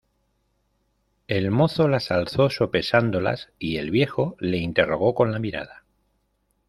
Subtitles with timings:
[1.27, 5.83] el mozo las alzó sopesándolas, y el viejo le interrogó con la mirada: